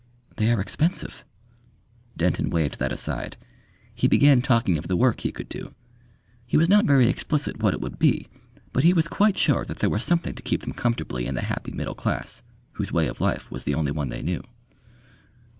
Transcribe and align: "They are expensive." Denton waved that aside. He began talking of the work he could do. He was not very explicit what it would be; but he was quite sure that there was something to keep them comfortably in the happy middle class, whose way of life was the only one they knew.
"They 0.37 0.51
are 0.51 0.59
expensive." 0.59 1.23
Denton 2.17 2.49
waved 2.49 2.79
that 2.79 2.91
aside. 2.91 3.37
He 3.93 4.07
began 4.07 4.41
talking 4.41 4.79
of 4.79 4.87
the 4.87 4.95
work 4.95 5.19
he 5.19 5.31
could 5.31 5.47
do. 5.47 5.75
He 6.47 6.57
was 6.57 6.67
not 6.67 6.85
very 6.85 7.07
explicit 7.07 7.61
what 7.61 7.75
it 7.75 7.81
would 7.81 7.99
be; 7.99 8.27
but 8.73 8.83
he 8.83 8.93
was 8.93 9.07
quite 9.07 9.37
sure 9.37 9.63
that 9.63 9.77
there 9.77 9.91
was 9.91 10.03
something 10.03 10.33
to 10.33 10.41
keep 10.41 10.61
them 10.61 10.73
comfortably 10.73 11.27
in 11.27 11.35
the 11.35 11.41
happy 11.43 11.71
middle 11.71 11.93
class, 11.93 12.41
whose 12.71 12.91
way 12.91 13.05
of 13.05 13.21
life 13.21 13.51
was 13.51 13.63
the 13.65 13.75
only 13.75 13.91
one 13.91 14.09
they 14.09 14.23
knew. 14.23 14.41